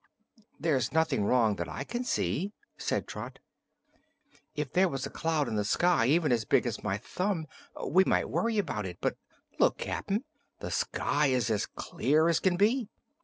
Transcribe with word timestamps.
"There's 0.59 0.91
nothing 0.91 1.25
wrong 1.25 1.57
that 1.57 1.69
I 1.69 1.83
can 1.83 2.03
see," 2.03 2.53
said 2.75 3.05
Trot. 3.07 3.37
"If 4.55 4.73
there 4.73 4.89
was 4.89 5.05
a 5.05 5.11
cloud 5.11 5.47
in 5.47 5.57
the 5.57 5.63
sky 5.63 6.07
even 6.07 6.31
as 6.31 6.43
big 6.43 6.65
as 6.65 6.83
my 6.83 6.97
thumb, 6.97 7.45
we 7.85 8.03
might 8.03 8.27
worry 8.27 8.57
about 8.57 8.87
it; 8.87 8.97
but 8.99 9.15
look, 9.59 9.77
Cap'n! 9.77 10.23
the 10.59 10.71
sky 10.71 11.27
is 11.27 11.51
as 11.51 11.67
clear 11.67 12.29
as 12.29 12.39
can 12.39 12.57
be." 12.57 12.89